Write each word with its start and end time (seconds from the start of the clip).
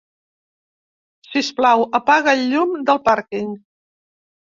Sisplau, 1.27 1.83
apaga 1.99 2.33
el 2.37 2.41
llum 2.53 2.73
del 2.91 3.01
pàrquing. 3.11 3.53